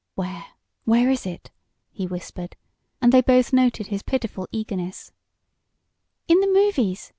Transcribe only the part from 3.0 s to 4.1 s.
and they both noted his